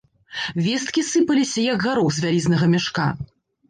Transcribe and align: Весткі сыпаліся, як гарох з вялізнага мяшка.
Весткі 0.67 1.03
сыпаліся, 1.11 1.59
як 1.69 1.87
гарох 1.87 2.11
з 2.19 2.27
вялізнага 2.27 2.65
мяшка. 2.77 3.05